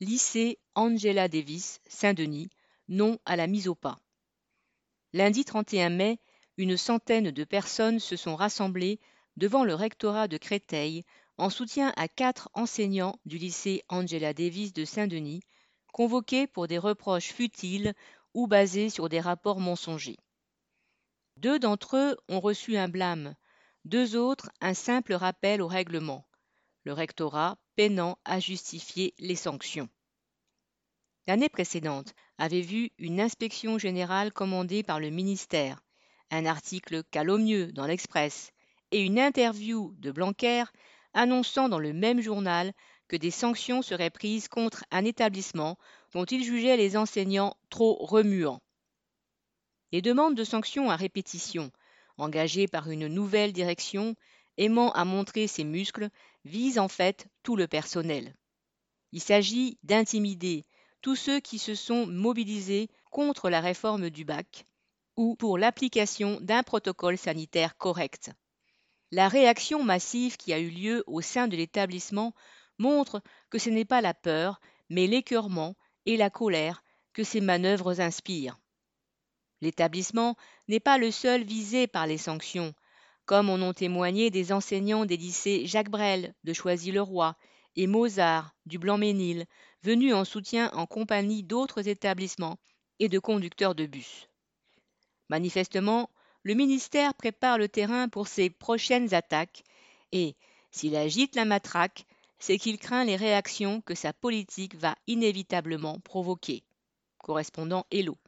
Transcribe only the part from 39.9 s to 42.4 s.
de Blanquer annonçant dans le même